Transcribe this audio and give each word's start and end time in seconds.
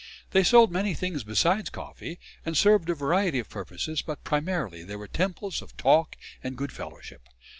They 0.31 0.43
sold 0.43 0.71
many 0.71 0.95
things 0.95 1.23
besides 1.23 1.69
coffee, 1.69 2.17
and 2.43 2.57
served 2.57 2.89
a 2.89 2.95
variety 2.95 3.37
of 3.37 3.51
purposes, 3.51 4.01
but 4.01 4.23
primarily 4.23 4.83
they 4.83 4.95
were 4.95 5.07
temples 5.07 5.61
of 5.61 5.77
talk 5.77 6.15
and 6.43 6.57
good 6.57 6.71
fellowship. 6.71 7.21